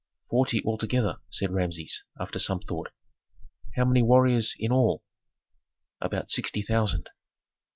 [0.31, 2.89] "Forty altogether," said Rameses, after some thought.
[3.75, 5.03] "How many warriors in all?"
[6.01, 7.11] "About sixty thousand."